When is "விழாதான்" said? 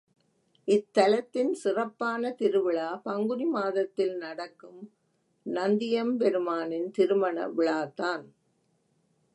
7.47-8.25